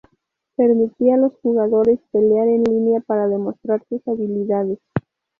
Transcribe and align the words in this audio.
Permitía 0.55 1.13
a 1.13 1.17
los 1.19 1.35
jugadores 1.43 1.99
pelear 2.11 2.47
en 2.47 2.63
línea 2.63 3.01
para 3.01 3.27
demostrar 3.27 3.83
sus 3.87 4.01
habilidades. 4.07 4.79